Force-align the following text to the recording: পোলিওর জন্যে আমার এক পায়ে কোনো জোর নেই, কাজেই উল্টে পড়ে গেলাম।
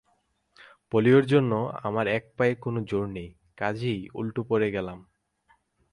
পোলিওর 0.91 1.23
জন্যে 1.25 1.59
আমার 1.83 2.05
এক 2.07 2.23
পায়ে 2.37 2.53
কোনো 2.55 2.79
জোর 2.81 3.05
নেই, 3.07 3.29
কাজেই 3.57 4.01
উল্টে 4.13 4.41
পড়ে 4.49 4.67
গেলাম। 4.71 4.99